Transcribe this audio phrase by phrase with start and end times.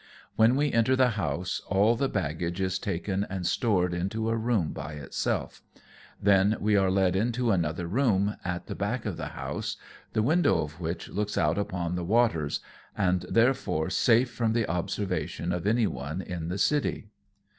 [0.35, 4.69] When we enter the house all the baggage is taken and stored into a room
[4.73, 5.61] by itself;
[6.19, 9.77] then we are led into another room at the back of the house,
[10.13, 12.61] the window of which looks out upon the waters,
[12.97, 17.05] and therefore safe from the observation of any one in the city.